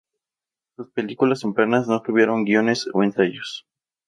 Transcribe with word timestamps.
Sus 0.75 0.89
películas 0.89 1.41
tempranas 1.41 1.87
no 1.87 2.01
tuvieron 2.01 2.43
guiones 2.43 2.87
o 2.91 3.03
ensayos. 3.03 3.67